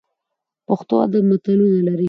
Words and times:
پښتو 0.67 0.93
ادب 1.05 1.23
متلونه 1.31 1.79
لري 1.87 1.99